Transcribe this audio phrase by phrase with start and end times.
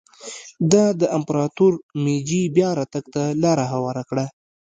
[0.71, 4.25] دا د امپراتور مېجي بیا راتګ ته لار هواره کړه.